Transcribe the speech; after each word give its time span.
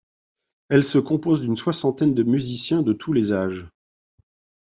Elle 0.69 0.83
se 0.83 0.97
compose 0.97 1.41
d'une 1.41 1.57
soixantaine 1.57 2.15
de 2.15 2.23
musiciens, 2.23 2.81
de 2.81 2.91
tous 2.91 3.13
les 3.13 3.31
âges. 3.33 3.67